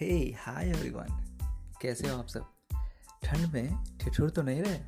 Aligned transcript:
हे 0.00 0.08
hi 0.38 0.68
everyone 0.68 1.06
कैसे 1.82 2.08
हो 2.08 2.16
आप 2.18 2.26
सब? 2.26 2.46
ठंड 3.24 3.52
में 3.52 3.84
ठिठुर 4.00 4.30
तो 4.30 4.42
नहीं 4.42 4.62
रहे? 4.62 4.78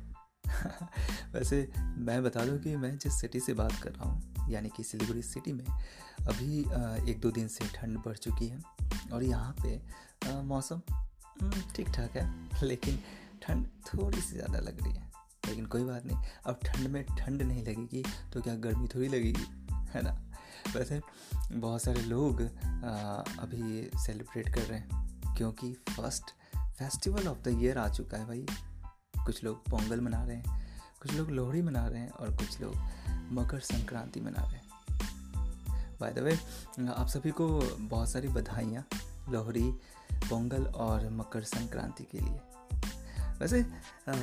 वैसे 1.33 1.71
मैं 1.77 2.21
बता 2.23 2.45
दूँ 2.45 2.59
कि 2.59 2.75
मैं 2.75 2.97
जिस 2.97 3.19
सिटी 3.21 3.39
से 3.39 3.53
बात 3.53 3.73
कर 3.83 3.91
रहा 3.91 4.09
हूँ, 4.09 4.49
यानी 4.49 4.69
कि 4.69 4.83
सिलीगुड़ी 4.83 5.21
सिटी 5.21 5.53
में, 5.53 5.65
अभी 5.65 6.59
एक 7.11 7.19
दो 7.21 7.31
दिन 7.31 7.47
से 7.47 7.67
ठंड 7.75 7.97
बढ़ 7.97 8.17
चुकी 8.17 8.47
है 8.47 8.61
और 9.13 9.23
यहाँ 9.23 9.55
पे 9.63 10.41
मौसम 10.43 10.81
ठीक 11.75 11.89
ठाक 11.89 12.17
है, 12.17 12.29
लेकिन 12.63 12.99
ठंड 13.43 13.67
थोड़ी 13.87 14.21
सी 14.21 14.35
ज़्यादा 14.35 14.59
लग 14.59 14.83
रही 14.83 14.93
है। 14.93 15.11
लेकिन 15.47 15.65
कोई 15.65 15.83
बात 15.83 16.05
नहीं, 16.05 16.17
अब 16.45 16.59
ठंड 16.65 16.87
में 16.87 17.03
ठंड 17.09 17.41
नहीं 17.41 17.63
लगेगी 17.63 18.03
तो 18.33 18.41
क्या 18.41 18.55
गर्मी 18.57 18.87
थोड़ी 18.87 19.07
लगेगी, 19.07 19.47
है 19.89 20.01
ना? 20.03 20.19
वैसे 20.75 21.01
बहुत 21.51 21.81
सारे 21.81 22.01
लोग 22.01 22.41
अभी 22.41 23.89
सेलिब्रेट 23.97 24.53
कर 24.55 24.61
रहे 24.61 24.79
हैं 24.79 25.35
क्योंकि 25.35 25.73
first 25.89 26.33
festival 26.79 27.27
of 27.27 27.37
the 27.39 27.57
year 27.61 27.77
आ 27.77 27.87
चुका 27.89 28.17
है 28.17 28.25
भाई। 28.27 28.45
कुछ 29.25 29.43
लोग 29.43 29.63
पोंगल 29.69 30.01
मना 30.01 30.23
रहे 30.25 30.37
हैं, 30.37 30.67
कुछ 31.01 31.13
लोग 31.13 31.29
लोहड़ी 31.29 31.61
मना 31.61 31.87
रहे 31.87 32.01
हैं 32.01 32.09
और 32.09 32.35
कुछ 32.37 32.59
लोग 32.61 32.75
मकर 33.33 33.59
संक्रांति 33.59 34.21
मना 34.21 34.41
रहे 34.41 34.51
हैं। 34.51 34.67
बाय 36.01 36.11
द 36.11 36.19
वे 36.19 36.37
आप 36.89 37.07
सभी 37.07 37.31
को 37.31 37.47
बहुत 37.79 38.09
सारी 38.09 38.27
बधाइयाँ 38.27 38.85
लोहड़ी, 39.29 39.71
पोंगल 40.13 40.65
और 40.65 41.09
मकर 41.09 41.43
संक्रांति 41.43 42.03
के 42.03 42.19
लिए। 42.19 42.39
वैसे 43.39 43.61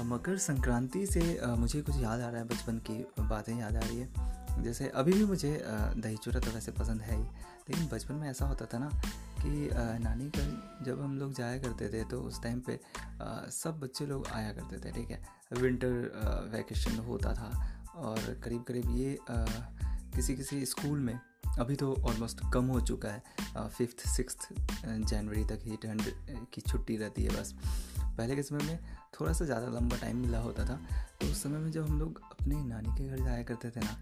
मकर 0.04 0.38
संक्रांति 0.38 1.06
से 1.06 1.40
मुझे 1.46 1.82
कुछ 1.82 1.96
याद 1.96 2.20
आ 2.20 2.28
रहा 2.28 2.40
है, 2.40 2.46
बचपन 2.48 2.78
की 2.80 2.98
बातें 3.20 3.56
याद 3.58 3.76
आ 3.76 3.80
रही 3.80 3.98
है। 3.98 4.35
जैसे 4.62 4.88
अभी 4.88 5.12
भी 5.12 5.24
मुझे 5.24 5.50
दही 5.64 6.16
चूरा 6.16 6.40
तो 6.40 6.50
वैसे 6.50 6.72
पसंद 6.72 7.00
है 7.02 7.16
ही, 7.16 7.22
लेकिन 7.68 7.86
बचपन 7.88 8.14
में 8.14 8.28
ऐसा 8.30 8.46
होता 8.46 8.64
था 8.64 8.78
ना 8.78 8.88
कि 9.42 9.68
नानी 10.04 10.28
घर 10.28 10.82
जब 10.86 11.02
हम 11.02 11.18
लोग 11.18 11.32
जाया 11.34 11.58
करते 11.58 11.88
थे 11.88 12.04
तो 12.04 12.20
उस 12.20 12.42
टाइम 12.42 12.60
पे 12.60 12.78
सब 13.52 13.78
बच्चे 13.80 14.06
लोग 14.06 14.26
आया 14.26 14.52
करते 14.52 14.78
थे, 14.78 14.92
ठीक 14.92 15.10
है? 15.10 15.22
विंटर 15.52 16.50
वैकेशन 16.52 16.98
होता 16.98 17.34
था 17.34 17.50
और 17.96 18.40
करीब 18.44 18.62
करीब 18.62 18.96
ये 18.96 19.18
किसी 19.30 20.34
किसी 20.36 20.64
स्कूल 20.66 20.98
में 20.98 21.18
अभी 21.58 21.76
तो 21.76 21.92
ऑलमोस्ट 22.04 22.40
कम 22.52 22.66
हो 22.66 22.80
चुका 22.80 23.08
है 23.08 23.68
फिफ्थ 23.68 24.06
सिक्स 24.08 24.36
जनवरी 24.84 25.44
तक 25.44 25.60
ही 25.62 25.76
ठंड 25.76 26.02
की 26.52 26.60
छुट्टी 26.60 26.96
रहती 26.96 27.24
है 27.24 27.40
बस। 27.40 27.54
पहले 28.00 28.36
के 28.36 28.42
समय 28.42 28.64
में 28.64 28.78
थोड़ा 29.20 29.32
सा 29.32 29.44
ज़्यादा 29.44 29.66
लंबा 29.68 29.96
टाइम 29.96 30.16
मिला 30.16 30.38
होता 30.38 30.64
था 30.64 30.76
तो 31.20 31.26
उस 31.26 31.42
समय 31.42 31.58
में 31.58 31.70
जब 31.70 31.88
हम 31.88 31.98
लोग 31.98 32.20
अपने 32.30 32.62
नानी 32.64 32.88
के 32.88 33.08
घर 33.08 33.24
जाया 33.24 33.42
करते 33.42 33.70
थे 33.70 33.80
ना 33.80 33.96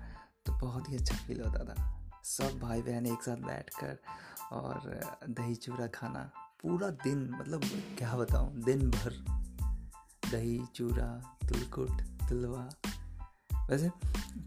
तो 0.47 0.53
बहुत 0.53 0.89
ही 0.91 0.97
अच्छा 0.97 1.17
फील 1.17 1.41
होता 1.41 1.64
था। 1.64 1.91
सब 2.25 2.59
भाई 2.59 2.83
बहन 2.83 3.06
एक 3.06 3.23
साथ 3.23 3.37
बैठ 3.47 3.70
कर 3.75 3.98
और 4.53 5.01
दही 5.31 5.55
चूड़ा 5.56 5.86
खाना 5.86 6.31
पूरा 6.62 6.89
दिन 7.05 7.28
मतलब 7.33 7.64
क्या 7.98 8.14
बताऊँ, 8.17 8.62
दिन 8.62 8.91
भर। 8.91 9.25
दही 10.31 10.61
चूड़ा 10.75 11.39
तिलकुट, 11.48 12.01
तिलवा। 12.28 12.69
वैसे 13.70 13.91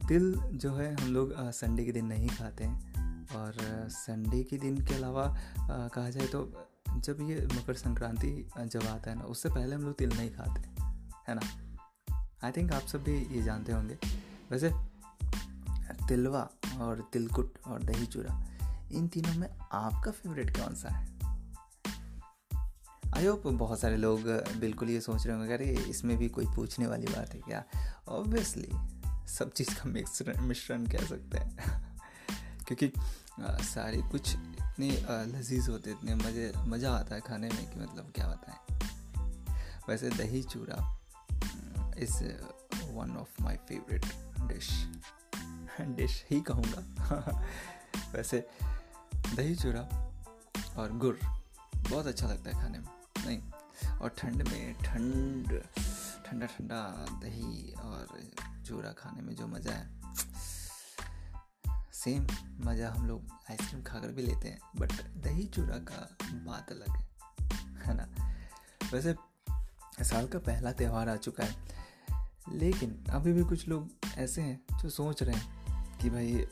तिल 0.07 0.33
जो 0.53 0.73
है, 0.75 0.93
हम 0.95 1.13
लोग 1.13 1.33
संडे 1.51 1.85
के 1.85 1.91
दिन 1.91 2.05
नहीं 2.05 2.29
खाते 2.29 2.63
हैं। 2.63 3.25
और 3.27 3.55
संडे 3.91 4.43
के 4.43 4.57
दिन 4.57 4.77
के 4.85 4.95
अलावा 4.95 5.25
कहा 5.59 6.09
जाए 6.09 6.27
तो 6.27 6.41
जब 6.89 7.17
ये 7.21 7.47
मकर 7.47 7.73
संक्रांति 7.75 8.29
जब 8.57 8.83
आता 8.83 9.09
है 9.11 9.17
ना, 9.17 9.23
उससे 9.25 9.49
पहले 9.49 9.75
हम 9.75 9.81
लोग 9.81 9.95
तिल 9.97 10.09
नहीं 10.09 10.29
खाते, 10.31 10.61
है 11.27 11.35
ना? 11.35 11.41
आई 12.43 12.51
थिंक 12.51 12.71
आप 12.73 12.81
सब 12.83 13.03
भी 13.03 13.17
ये 13.27 13.41
जानते 13.43 13.71
होंगे। 13.71 13.97
वैसे 14.51 14.71
तिलवा 16.07 16.49
और 16.79 17.09
तिलकुट 17.13 17.57
और 17.67 17.83
दही 17.83 18.05
चूड़ा 18.05 18.43
इन 18.91 19.07
तीनों 19.07 19.33
में 19.33 19.57
आपका 19.71 20.11
फेवरेट 20.11 20.57
कौन 20.57 20.75
सा 20.75 20.89
है? 20.89 21.17
आई 23.17 23.25
होप 23.25 23.47
बहुत 23.47 23.79
सारे 23.79 23.97
लोग 23.97 24.21
बिल्कुल 24.59 24.89
ये 24.89 25.01
सोच 25.01 25.27
रहे 25.27 25.37
होंगे 25.37 25.53
अरे, 25.53 25.65
इसमें 25.65 26.17
भी 26.17 26.29
कोई 26.29 26.45
पूछने 26.45 26.87
वाली 26.87 27.07
बात 27.07 27.33
है 27.33 27.39
क्या? 27.39 27.63
ऑब्वियसली 28.07 28.69
सब 29.27 29.51
चीज़ 29.51 29.75
का 29.75 29.89
मिक्स 29.89 30.23
मिश्रण 30.39 30.85
कह 30.85 31.05
सकते 31.05 31.37
हैं। 31.37 31.57
क्योंकि 32.67 32.93
सारे 33.65 34.01
कुछ 34.01 34.35
इतने 34.35 34.89
लजीज 35.09 35.69
होते, 35.69 35.91
इतने 35.91 36.15
मज़े, 36.15 36.53
मज़ा 36.57 36.91
आता 36.91 37.15
है 37.15 37.21
खाने 37.21 37.49
में 37.49 37.73
कि 37.73 37.79
मतलब 37.79 38.11
क्या 38.15 38.27
बताएँ। 38.27 38.79
वैसे 39.89 40.09
dahi 40.09 40.43
chura 40.43 40.99
is 41.97 42.23
one 42.91 43.17
of 43.17 43.43
my 43.43 43.55
favourite 43.55 44.05
dish 44.41 44.87
dish 45.79 46.23
ही 46.31 46.39
कहूँगा। 46.41 47.43
वैसे 48.13 48.47
दही 49.35 49.55
चूड़ा 49.55 49.81
और 50.77 50.97
गुड़ 50.97 51.15
बहुत 51.89 52.07
अच्छा 52.07 52.27
लगता 52.27 52.49
है 52.49 52.61
खाने 52.61 52.79
में, 52.79 52.87
नहीं? 53.25 53.39
और 53.93 54.09
ठंड 54.09 54.47
में 54.47 54.73
ठंड, 54.75 55.59
ठंडा 56.25 56.45
ठंडा 56.45 56.81
दही 57.21 57.71
और 57.73 58.07
चूड़ा 58.67 58.91
खाने 58.91 59.21
में 59.21 59.35
जो 59.35 59.47
मज़ा 59.47 59.71
है 59.71 59.95
सेम 61.93 62.27
मज़ा 62.65 62.91
हम 62.91 63.07
लोग 63.07 63.31
आइसक्रीम 63.51 63.83
खाकर 63.83 64.07
भी 64.07 64.21
लेते 64.21 64.47
हैं 64.47 64.59
बट 64.77 64.91
दही 65.23 65.45
चूड़ा 65.45 65.77
का 65.89 66.07
बात 66.45 66.71
अलग 66.71 66.89
है 66.89 67.05
है 67.85 67.93
ना? 67.93 68.07
वैसे 68.93 69.15
साल 70.03 70.27
का 70.27 70.39
पहला 70.39 70.71
त्यौहार 70.71 71.09
आ 71.09 71.15
चुका 71.17 71.43
है, 71.43 71.55
लेकिन 72.49 73.03
अभी 73.09 73.33
भी 73.33 73.43
कुछ 73.43 73.67
लोग 73.67 73.89
ऐसे 74.17 74.41
हैं 74.41 74.77
जो 74.77 74.89
सोच 74.89 75.23
रहे 75.23 75.35
हैं 75.35 75.56
कि 76.01 76.09
भाई, 76.09 76.45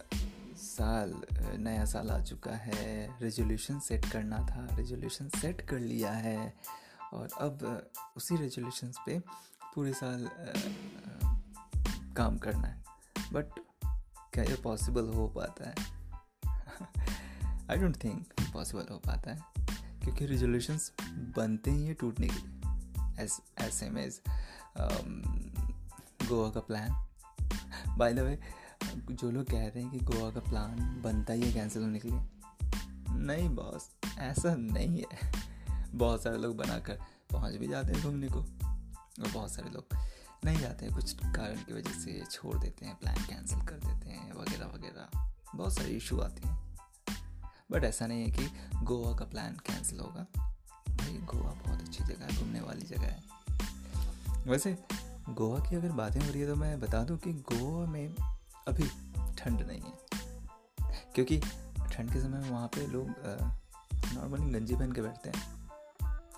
साल 0.58 1.14
नया 1.60 1.86
साल 1.86 2.10
आ 2.12 2.20
चुका 2.24 2.52
है 2.58 3.20
रेजोल्यूशन 3.22 3.80
सेट 3.80 4.06
करना 4.06 4.38
था 4.48 4.68
रेजोल्यूशन 4.76 5.30
सेट 5.36 5.62
कर 5.62 5.80
लिया 5.80 6.12
है, 6.12 6.54
और 7.14 7.30
अब 7.42 7.92
उसी 8.18 8.38
रेजोल्यूशन 8.38 8.92
पे 9.06 9.20
पूरे 9.76 9.94
साल 9.94 10.28
काम 12.18 12.38
करना 12.38 12.68
है। 12.68 12.84
बट 13.34 13.60
क्या 14.34 14.44
ये 14.44 14.56
पॉसिबल 14.56 15.14
हो 15.14 15.28
पाता 15.28 15.70
है? 15.70 15.76
आई 17.70 17.78
डोंट 17.78 18.04
थिंक 18.04 18.34
पॉसिबल 18.54 18.88
हो 18.92 18.98
पाता 18.98 19.32
है, 19.32 19.40
क्योंकि 20.04 20.26
रेजोल्यूशंस 20.26 20.92
बनते 21.38 21.72
ही 21.72 21.86
हैं 21.86 21.96
टूटने 21.96 22.28
के 22.28 22.36
लिए। 22.36 23.24
S 23.24 23.40
S 23.62 23.82
M 23.84 23.98
as 23.98 24.22
Goa 26.28 26.50
का 26.50 26.60
प्लान 26.60 27.98
बाय 27.98 28.14
द 28.14 28.20
वे 28.20 28.40
जो 29.12 29.32
लोग 29.32 29.46
कह 29.46 29.68
रहे 29.68 29.82
हैं 29.82 29.92
कि 29.92 30.00
गोवा 30.00 30.32
का 30.32 30.40
प्लान 30.40 31.02
बनता 31.04 31.34
ही 31.34 31.42
है 31.42 31.54
कैंसिल 31.54 31.82
होने 31.82 32.00
के 32.00 32.10
लिए। 32.10 32.20
नहीं 33.10 33.50
बॉस 33.50 33.90
ऐसा 34.18 34.56
नहीं 34.56 35.04
है। 35.04 35.34
बहुत 35.92 36.24
सारे 36.24 36.38
लोग 36.38 36.56
बनाकर 36.56 37.00
पहुँच 37.32 37.54
भी 37.54 37.68
जाते 37.68 37.94
हैं 37.94 38.04
घूमने 38.04 38.28
को 38.28 38.40
और 39.24 39.32
बहुत 39.34 39.52
सारे 39.52 39.70
लोग 39.70 39.98
नहीं 40.46 40.60
जाते 40.60 40.86
हैं, 40.86 40.96
कुछ 40.96 41.14
कारण 41.14 41.56
की 41.56 41.74
वजह 41.74 41.92
से 41.92 42.24
छोड़ 42.32 42.58
देते 42.58 42.86
हैं 42.86 42.96
प्लान 42.96 43.16
कैंसिल 43.16 43.60
कर 43.60 43.76
देते 43.76 44.10
हैं, 44.10 44.34
वगैरह 44.34 44.66
वगैरह। 44.66 45.34
बहुत 45.56 45.74
सारे 45.74 45.90
इशू 45.90 46.20
आते 46.20 46.48
हैं। 46.48 46.78
बट 47.72 47.84
ऐसा 47.84 48.08
नहीं 48.08 48.32
है 48.32 48.32
कि 48.32 48.50
गोवा 48.84 49.18
का 49.18 49.26
प्लान 49.26 49.54
कैंसिल 49.54 50.00
होगा। 50.00 50.28
भाई 50.90 51.18
गोवा 51.18 51.52
बहुत 51.52 51.82
अच्छी 51.82 52.04
जगह 52.04 52.26
है, 52.26 52.40
घूमने 52.40 52.62
वाली 52.62 52.82
जगह 52.82 53.08
है। 53.08 53.24
वैसे, 54.48 54.78
गोवा 55.30 55.60
की 55.60 55.76
अगर 55.76 55.92
बातें 55.92 56.22
हो 56.22 56.32
रही 56.32 56.42
है 56.42 56.48
तो 56.48 56.56
मैं 56.56 56.80
बता 56.80 57.04
दूँ 57.04 57.18
कि 57.18 57.34
गोवा 57.34 57.86
में 57.86 58.16
अभी 58.68 58.88
ठंड 59.38 59.62
नहीं 59.62 59.81
है। 59.81 59.94
क्योंकि 61.16 61.40
ठंड 61.92 62.14
के 62.14 62.22
समय 62.22 62.38
में 62.38 62.50
वहाँ 62.50 62.68
पे 62.68 62.88
लोग 62.88 63.09
नॉर्मली 64.14 64.59
गंजी 64.59 64.76
पहन 64.76 64.92
के 64.92 65.02
बैठते 65.02 65.30
हैं। 65.30 65.70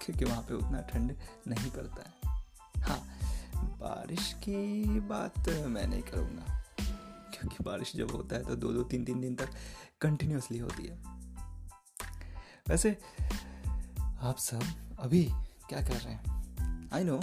क्योंकि 0.01 0.25
वहाँ 0.25 0.41
पे 0.41 0.53
उतना 0.53 0.81
ठंड 0.81 1.15
नहीं 1.47 1.71
पड़ता 1.71 2.01
है। 2.01 2.43
हाँ 2.81 3.17
बारिश 3.57 4.33
की 4.33 4.83
बात 4.99 5.49
मैं 5.49 5.87
नहीं 5.87 6.01
करूँगा। 6.01 6.63
क्योंकि 7.33 7.63
बारिश 7.63 7.95
जब 7.95 8.11
होता 8.11 8.35
है 8.35 8.45
तो 8.45 8.55
दो 8.55 8.73
दो, 8.73 8.83
तीन 8.83 9.05
तीन 9.05 9.21
दिन 9.21 9.35
तक 9.35 9.49
कंटिन्यूसली 10.01 10.57
होती 10.57 10.85
है। 10.85 11.03
वैसे, 12.69 12.97
आप 14.01 14.35
सब 14.37 14.61
अभी 14.99 15.23
क्या 15.69 15.81
कर 15.81 15.93
रहे 15.93 16.13
हैं? 16.13 16.27
आई 16.93 17.03
नो 17.03 17.19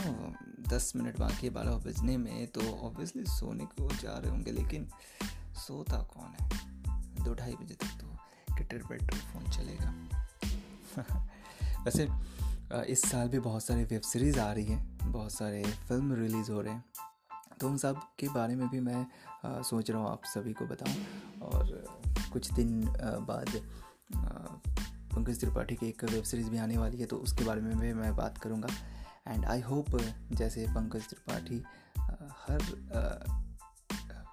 दस 0.69 0.93
मिनट 0.97 1.19
बाकी 1.19 1.47
है 1.47 1.53
बारह 1.53 1.71
बजने 1.71 2.17
में 2.17 2.47
तो 2.47 2.61
ऑब्वियसली 2.61 3.25
सोने 3.25 3.65
को 3.65 3.89
जा 3.95 4.19
रहे 4.19 4.31
होंगे 4.31 4.53
लेकिन 4.53 4.89
सोता 5.55 5.99
कौन 6.03 6.35
है? 6.41 6.51
दो 7.25 7.35
ढाई 7.35 7.53
बजे 7.53 7.75
तक 7.75 7.87
तो 7.87 8.17
टिटर 8.57 8.79
पेटर 8.79 9.17
फ़ोन 9.17 9.51
चलेगा। 9.51 9.95
वैसे 11.85 12.09
इस 12.93 13.03
साल 13.03 13.29
भी 13.29 13.39
बहुत 13.39 13.65
सारे 13.65 13.85
वेब 13.85 14.01
सीरीज़ 14.01 14.41
आ 14.41 14.53
रही 14.53 14.65
हैं 14.65 15.13
बहुत 15.13 15.33
सारे 15.33 15.65
फ़िल्म 15.65 16.15
रिलीज़ 16.15 16.51
हो 16.51 16.61
रहे 16.61 16.75
हैं। 16.75 16.85
तो 17.61 17.69
उन 17.69 17.79
सब 17.79 18.01
के 18.19 18.29
बारे 18.29 18.57
में 18.57 18.69
भी 18.69 18.81
मैं 18.81 19.07
आ, 19.45 19.63
सोच 19.63 19.91
रहा 19.91 20.01
हूँ 20.01 20.11
आप 20.11 20.25
सभी 20.25 20.53
को 20.53 20.67
बताऊँ। 20.67 20.97
और 21.43 21.85
कुछ 22.33 22.53
दिन 22.53 22.85
बाद 23.21 23.51
पंकज 25.15 25.41
त्रिपाठी 25.41 25.75
की 25.75 25.89
एक 25.89 26.05
वेब 26.05 26.25
सीरीज़ 26.25 26.51
भी 26.51 26.59
आने 26.59 26.77
वाली 26.79 26.99
है 26.99 27.07
तो 27.07 27.17
उसके 27.17 27.45
बारे 27.45 27.61
में 27.61 27.79
भी 27.79 27.93
मैं 27.93 28.17
बात 28.17 28.39
करूँगा। 28.39 28.69
एंड 29.29 29.45
आई 29.45 29.61
होप 29.61 29.97
जैसे 30.33 30.67
पंकज 30.67 31.09
त्रिपाठी 31.09 31.63
हर 32.41 32.63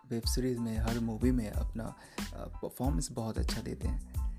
वेब 0.10 0.24
सीरीज़ 0.26 0.60
में, 0.60 0.78
हर 0.78 1.00
मूवी 1.00 1.32
में 1.32 1.52
अपना 1.52 1.96
परफॉर्मेंस 2.34 3.12
बहुत 3.12 3.38
अच्छा 3.38 3.62
देते 3.62 3.88
हैं। 3.88 4.32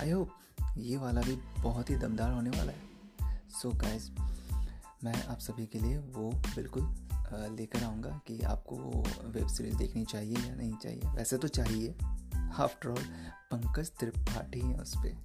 आई 0.00 0.10
होप 0.10 0.30
ये 0.78 0.96
वाला 0.96 1.20
भी 1.20 1.36
बहुत 1.62 1.90
ही 1.90 1.96
दमदार 1.96 2.32
होने 2.32 2.50
वाला 2.50 2.72
है। 2.72 3.40
सो 3.62 3.70
so 3.70 3.76
गाइस 3.76 4.10
मैं 5.04 5.26
आप 5.26 5.38
सभी 5.38 5.66
के 5.66 5.78
लिए 5.78 5.98
वो 5.98 6.30
बिल्कुल 6.30 6.82
लेकर 7.56 7.84
आऊँगा 7.84 8.20
कि 8.26 8.40
आपको 8.42 8.76
वो 8.76 9.04
वेब 9.24 9.46
सीरीज़ 9.46 9.76
देखनी 9.76 10.04
चाहिए 10.04 10.36
या 10.36 10.54
नहीं 10.54 10.74
चाहिए। 10.74 11.00
वैसे 11.04 11.38
तो 11.38 11.48
चाहिए। 11.48 11.94
आफ्टर 12.58 12.90
ऑल 12.90 13.04
पंकज 13.50 13.90
त्रिपाठी 13.90 14.60
हैं 14.60 14.78
उस 14.78 14.94
पर 14.96 15.24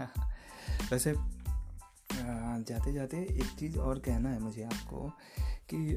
वैसे 0.92 1.12
जाते 2.62 2.92
जाते 2.92 3.16
एक 3.16 3.56
चीज़ 3.58 3.78
और 3.78 3.98
कहना 3.98 4.30
है 4.30 4.38
मुझे 4.38 4.62
आपको 4.62 5.10
कि 5.72 5.94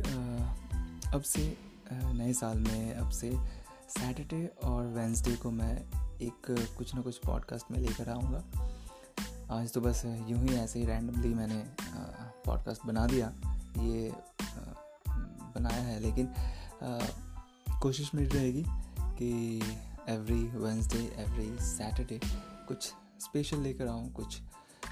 अब 1.09 1.21
से 1.21 1.57
नए 1.91 2.33
साल 2.33 2.59
में, 2.59 2.93
अब 2.93 3.09
से 3.09 3.31
सैटरडे 3.89 4.45
और 4.63 4.87
वेंसडे 4.87 5.35
को 5.35 5.51
मैं 5.51 5.75
एक 6.21 6.55
कुछ 6.77 6.93
ना 6.95 7.01
कुछ 7.01 7.17
पॉडकास्ट 7.17 7.71
में 7.71 7.79
लेकर 7.79 8.09
आऊँगा। 8.09 8.43
आज 9.51 9.71
तो 9.73 9.81
बस 9.81 10.01
यूँ 10.05 10.41
ही 10.41 10.55
ऐसे 10.55 10.79
ही 10.79 10.85
रैंडमली 10.85 11.33
मैंने 11.33 11.63
पॉडकास्ट 12.45 12.85
बना 12.85 13.05
दिया। 13.07 13.31
ये 13.77 14.11
बनाया 15.09 15.81
है, 15.81 15.99
लेकिन 15.99 16.33
कोशिश 17.81 18.13
मेरी 18.15 18.29
रहेगी 18.29 18.63
कि 19.17 19.61
एवरी 20.09 20.43
वेंसडे 20.57 20.99
एवरी 21.21 21.55
सैटरडे 21.65 22.19
कुछ 22.67 22.93
स्पेशल 23.19 23.59
लेकर 23.59 23.87
आऊँ, 23.87 24.11
कुछ 24.11 24.41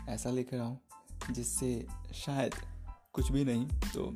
ऐसा 0.10 0.30
लेकर 0.30 0.60
आऊँ। 0.60 0.78
जिससे 1.32 1.86
शायद 2.16 2.56
कुछ 3.14 3.32
भी 3.32 3.44
नहीं 3.46 3.68
तो 3.94 4.14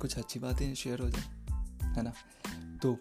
कुछ 0.00 0.16
अच्छी 0.18 0.40
बातें 0.40 0.74
शेयर 0.74 1.00
हो 1.00 1.08
जाए, 1.10 1.92
है 1.94 2.02
ना? 2.02 2.12
तो 2.82 2.94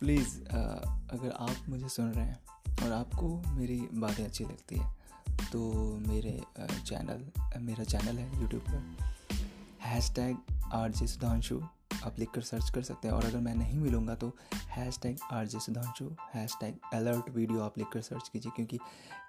प्लीज़ 0.00 0.38
अगर 0.40 1.30
आप 1.30 1.68
मुझे 1.68 1.88
सुन 1.88 2.12
रहे 2.12 2.24
हैं 2.24 2.84
और 2.84 2.92
आपको 2.92 3.28
मेरी 3.48 3.80
बातें 3.94 4.24
अच्छी 4.24 4.44
लगती 4.44 4.76
है 4.76 4.98
तो 5.42 5.60
मेरे 6.06 6.40
चैनल 6.60 7.24
मेरा 7.60 7.84
चैनल 7.84 8.18
है 8.18 8.40
यूट्यूब 8.40 8.62
पर। 8.62 9.36
Hash 9.80 10.10
tag 10.14 10.36
R 10.72 10.90
J 10.92 11.06
Sudhanshu 11.06 11.60
आप 12.04 12.18
लिख 12.18 12.30
कर 12.30 12.42
सर्च 12.42 12.70
कर 12.70 12.82
सकते 12.82 13.08
हैं। 13.08 13.14
और 13.14 13.24
अगर 13.24 13.38
मैं 13.38 13.54
नहीं 13.54 13.78
मिलूँगा 13.78 14.14
तो 14.14 14.28
hashtag 15.02 15.18
R 15.32 15.46
J 15.46 15.60
Sudhanshu 15.60 16.10
hashtag 16.60 16.74
alert 16.94 17.30
video 17.30 17.60
आप 17.60 17.78
लिख 17.78 17.88
कर 17.92 18.00
सर्च 18.02 18.28
कीजिए, 18.28 18.52
क्योंकि 18.56 18.78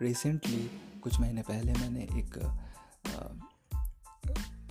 रिसेंटली 0.01 0.69
कुछ 1.03 1.19
महीने 1.19 1.41
पहले 1.41 1.73
मैंने 1.73 2.03
एक 2.11 2.37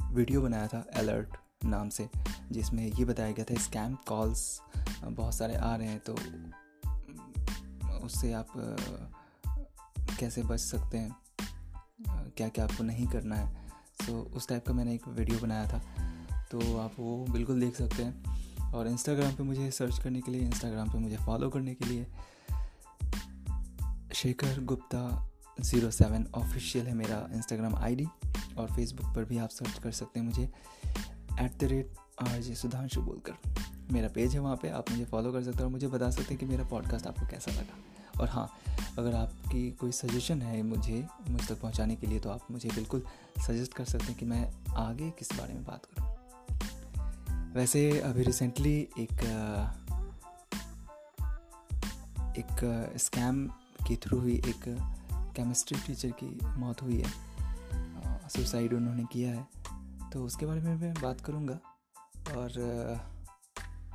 वीडियो 0.06 0.42
बनाया 0.42 0.66
था 0.66 0.86
अलर्ट 0.96 1.36
नाम 1.64 1.88
से, 1.88 2.08
जिसमें 2.52 2.86
ये 2.86 3.04
बताया 3.04 3.32
गया 3.32 3.44
था 3.44 3.60
स्कैम 3.62 3.94
कॉल्स 3.94 4.62
बहुत 5.04 5.34
सारे 5.34 5.56
आ 5.56 5.76
रहे 5.76 5.88
हैं 5.88 6.00
तो 6.00 6.14
उससे 7.98 8.32
आप 8.32 8.48
कैसे 10.20 10.42
बच 10.42 10.58
सकते 10.58 10.98
हैं? 10.98 11.16
क्या 12.08 12.48
क्या 12.48 12.64
आपको 12.64 12.84
नहीं 12.84 13.06
करना 13.06 13.36
है? 13.36 13.68
सो 14.06 14.22
उस 14.22 14.48
टाइप 14.48 14.66
का 14.66 14.72
मैंने 14.72 14.94
एक 14.94 15.08
वीडियो 15.08 15.38
बनाया 15.38 15.68
था 15.68 15.78
तो 16.50 16.78
आप 16.78 16.92
वो 16.98 17.26
बिल्कुल 17.30 17.60
देख 17.60 17.76
सकते 17.76 18.02
हैं। 18.02 18.72
और 18.72 18.88
इंस्टाग्राम 18.88 19.34
पे 19.34 19.42
मुझे 19.42 19.70
सर्च 19.70 19.98
करने 19.98 20.20
के 20.20 20.32
लिए 20.32 20.40
इंस्टाग्राम 20.40 20.88
पे 20.88 20.98
मुझे 20.98 21.16
फॉलो 21.16 21.50
करने 21.50 21.74
के 21.74 21.84
लिए 21.84 22.06
Shekhar 24.14 24.60
Gupta 24.60 25.29
zero 25.60 25.90
seven 25.90 26.26
official 26.34 26.86
है 26.86 26.94
मेरा 26.94 27.26
इंस्टाग्राम 27.32 27.74
आईडी 27.76 28.06
और 28.58 28.72
फेसबुक 28.76 29.14
पर 29.14 29.24
भी 29.24 29.38
आप 29.38 29.48
सर्च 29.48 29.78
कर 29.78 29.92
सकते 29.92 30.20
हैं 30.20 30.26
मुझे 30.26 30.42
at 31.40 31.58
the 31.58 31.64
rate 31.64 31.94
R 32.22 32.40
J 32.40 32.54
Sudhanshu 32.54 33.02
बोलकर। 33.02 33.32
मेरा 33.92 34.08
पेज 34.08 34.34
है 34.34 34.40
वहाँ 34.40 34.56
पे, 34.56 34.68
आप 34.68 34.90
मुझे 34.90 35.04
फॉलो 35.04 35.32
कर 35.32 35.42
सकते 35.42 35.58
हैं 35.58 35.64
और 35.64 35.70
मुझे 35.70 35.88
बता 35.88 36.10
सकते 36.10 36.34
हैं 36.34 36.38
कि 36.38 36.46
मेरा 36.46 36.64
पॉडकास्ट 36.64 37.06
आपको 37.06 37.26
कैसा 37.26 37.50
लगा। 37.50 38.20
और 38.20 38.28
हाँ 38.28 38.48
अगर 38.98 39.14
आपकी 39.14 39.70
कोई 39.70 39.92
सजेशन 39.92 40.42
है 40.42 40.62
मुझे, 40.62 41.06
मुझ 41.28 41.48
तक 41.48 41.60
पहुँचाने 41.60 41.96
के 41.96 42.06
लिए 42.06 42.20
तो 42.20 42.30
आप 42.30 42.46
मुझे 42.50 42.68
बिल्कुल 42.68 43.02
सजेस्ट 43.46 43.74
कर 43.74 43.84
सकते 43.84 44.04
हैं 44.04 44.14
कि 44.14 44.24
मैं 44.24 44.52
आगे 44.76 45.10
किस 45.10 45.32
बारे 45.38 45.54
में 45.54 45.64
बात 45.64 45.86
करूँ। 45.86 47.52
वैसे 47.54 48.00
अभी 48.00 48.22
रिसेंटली 48.22 48.78
एक 48.98 49.12
एक 52.38 52.92
स्कैम 52.96 53.46
के 53.86 53.96
थ्रू 53.96 54.18
हुई 54.20 54.34
एक 54.46 54.64
केमिस्ट्री 55.36 55.78
टीचर 55.86 56.10
की 56.22 56.38
मौत 56.58 56.82
हुई 56.82 57.00
है। 57.00 58.28
सुसाइड 58.28 58.72
उन्होंने 58.74 59.04
किया 59.12 59.30
है। 59.30 59.46
तो 60.12 60.24
उसके 60.24 60.46
बारे 60.46 60.60
में 60.60 60.74
मैं 60.76 60.92
बात 60.94 61.20
करूँगा 61.20 61.58
और 62.36 62.58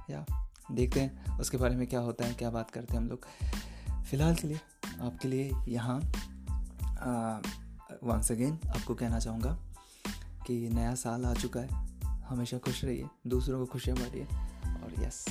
या, 0.09 0.25
देखते 0.71 0.99
हैं 0.99 1.37
उसके 1.39 1.57
बारे 1.57 1.75
में 1.75 1.85
क्या 1.87 1.99
होता 1.99 2.25
है, 2.25 2.33
क्या 2.33 2.49
बात 2.49 2.69
करते 2.71 2.93
हैं 2.93 3.01
हम 3.01 3.09
लोग। 3.09 3.25
फ़िलहाल 4.03 4.35
के 4.35 4.47
लिए, 4.47 4.59
आपके 5.01 5.27
लिए 5.27 5.51
यहाँ 5.67 5.99
वंस 8.03 8.31
अगेन 8.31 8.59
आपको 8.67 8.95
कहना 8.95 9.19
चाहूँगा 9.19 9.57
कि 10.47 10.69
नया 10.69 10.93
साल 10.95 11.25
आ 11.25 11.33
चुका 11.33 11.59
है। 11.59 11.83
हमेशा 12.25 12.57
खुश 12.57 12.83
रहिए, 12.85 13.07
दूसरों 13.27 13.59
को 13.59 13.65
खुशियाँ 13.65 13.97
बांटिए 13.97 14.23
और 14.23 15.03
यस 15.03 15.25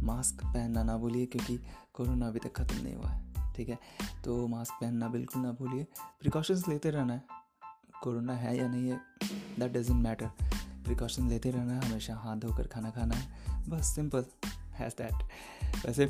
मास्क 0.00 0.44
पहनना 0.44 0.82
ना 0.82 0.96
भूलिए 0.96 1.26
क्योंकि 1.26 1.58
कोरोना 1.94 2.26
अभी 2.28 2.38
तक 2.38 2.52
ख़त्म 2.56 2.82
नहीं 2.82 2.94
हुआ 2.94 3.10
है, 3.10 3.52
ठीक 3.54 3.68
है? 3.68 3.78
तो 4.26 4.46
मास्क 4.48 4.72
पहनना 4.72 5.08
बिल्कुल 5.08 5.42
ना 5.42 5.50
भूलिए। 5.52 5.82
प्रिकॉशंस 6.20 6.66
लेते 6.68 6.90
रहना 6.90 7.12
है। 7.12 7.22
कोरोना 8.02 8.34
है 8.34 8.56
या 8.58 8.66
नहीं 8.68 8.88
है 8.90 9.00
दैट 9.58 9.72
डजेंट 9.72 10.02
मैटर 10.02 10.26
प्रिकॉशन 10.84 11.28
लेते 11.28 11.50
रहना 11.50 11.72
है, 11.72 11.88
हमेशा 11.88 12.14
हाथ 12.14 12.36
धोकर 12.36 12.66
खाना 12.66 12.90
खाना 12.90 13.14
है। 13.14 13.68
बस 13.68 13.94
सिंपल 13.94 14.24
हैज़ 14.72 14.92
दैट 14.92 15.22
वैसे, 15.86 16.08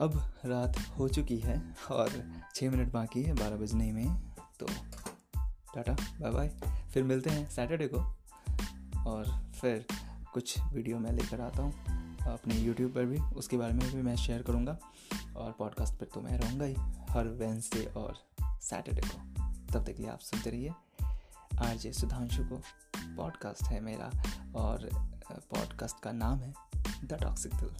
अब 0.00 0.20
रात 0.44 0.78
हो 0.98 1.08
चुकी 1.08 1.38
है 1.38 1.56
और 1.90 2.10
छः 2.54 2.70
मिनट 2.70 2.92
बाकी 2.92 3.22
है, 3.22 3.34
बारह 3.34 3.56
बजने 3.56 3.90
में 3.92 4.20
तो 4.60 4.66
टाटा 5.74 5.92
बाय 6.20 6.30
बाय 6.30 6.48
फिर 6.92 7.02
मिलते 7.02 7.30
हैं 7.30 7.48
सैटरडे 7.50 7.88
को। 7.94 8.00
और 9.10 9.24
फिर 9.60 9.86
कुछ 10.34 10.58
वीडियो 10.72 10.98
मैं 10.98 11.12
लेकर 11.12 11.40
आता 11.40 11.62
हूँ। 11.62 12.07
अपने 12.32 12.54
यूट्यूब 12.54 12.94
पर 12.94 13.04
भी, 13.04 13.18
उसके 13.18 13.56
बारे 13.56 13.72
में 13.72 13.94
भी 13.94 14.02
मैं 14.02 14.16
शेयर 14.16 14.42
करूँगा। 14.42 14.78
और 15.36 15.52
पॉडकास्ट 15.52 15.94
पर 15.94 16.06
तो 16.06 16.20
मैं 16.20 16.38
रहूँगा 16.38 16.64
ही 16.64 16.74
हर 17.10 17.28
वेंसडे 17.28 17.84
और 17.84 18.18
सैटरडे 18.42 19.00
को। 19.00 19.18
तब 19.72 19.84
तक 19.84 19.94
लिए 19.98 20.08
आप 20.08 20.18
सुनते 20.18 20.50
रहिए। 20.50 20.72
आर 21.58 21.76
जे 21.76 21.92
सुधांशु 21.92 22.44
को 22.44 22.62
पॉडकास्ट 23.16 23.62
है 23.62 23.80
मेरा 23.80 24.10
और 24.56 24.88
पॉडकास्ट 25.32 26.00
का 26.02 26.12
नाम 26.12 26.38
है 26.38 26.54
द 27.04 27.12
टॉक्सिक 27.12 27.54
दिल 27.54 27.70